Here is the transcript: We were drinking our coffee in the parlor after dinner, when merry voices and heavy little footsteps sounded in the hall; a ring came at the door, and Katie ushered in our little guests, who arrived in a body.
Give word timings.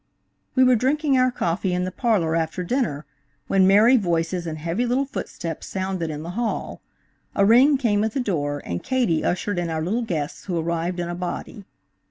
We 0.55 0.63
were 0.63 0.75
drinking 0.75 1.15
our 1.19 1.29
coffee 1.29 1.75
in 1.75 1.83
the 1.83 1.91
parlor 1.91 2.35
after 2.35 2.63
dinner, 2.63 3.05
when 3.45 3.67
merry 3.67 3.97
voices 3.97 4.47
and 4.47 4.57
heavy 4.57 4.83
little 4.83 5.05
footsteps 5.05 5.67
sounded 5.67 6.09
in 6.09 6.23
the 6.23 6.31
hall; 6.31 6.81
a 7.35 7.45
ring 7.45 7.77
came 7.77 8.03
at 8.03 8.13
the 8.13 8.19
door, 8.19 8.63
and 8.65 8.81
Katie 8.81 9.23
ushered 9.23 9.59
in 9.59 9.69
our 9.69 9.83
little 9.83 10.01
guests, 10.01 10.45
who 10.45 10.57
arrived 10.57 10.99
in 10.99 11.07
a 11.07 11.13
body. 11.13 11.65